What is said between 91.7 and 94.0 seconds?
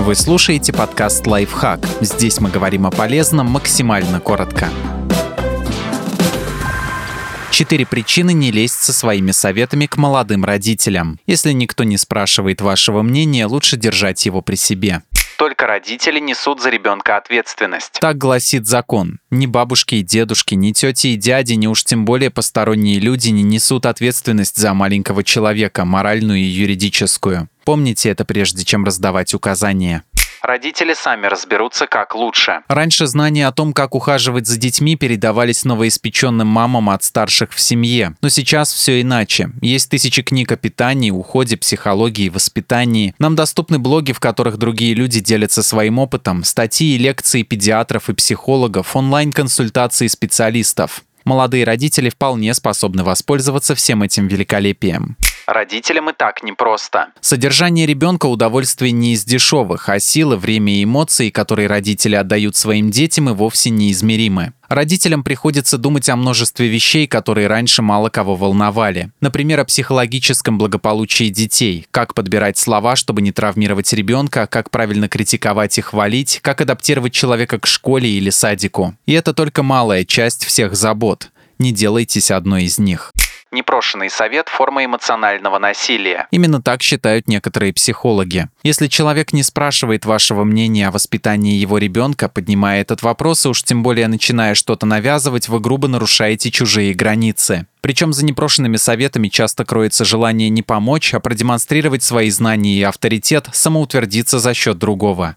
ребенка, поднимая этот вопрос и уж тем